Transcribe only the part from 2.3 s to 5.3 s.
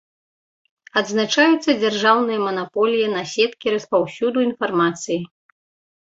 манаполія на сеткі распаўсюду інфармацыі.